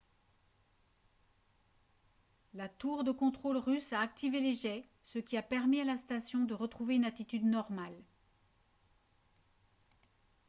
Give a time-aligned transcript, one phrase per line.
[2.55, 5.95] la tour de contrôle russe a activé les jets ce qui a permis à la
[5.95, 7.93] station de retrouver une attitude normale